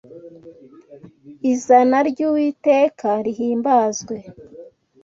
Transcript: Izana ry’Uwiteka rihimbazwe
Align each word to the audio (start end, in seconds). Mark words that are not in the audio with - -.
Izana 1.51 1.97
ry’Uwiteka 2.09 3.09
rihimbazwe 3.25 4.15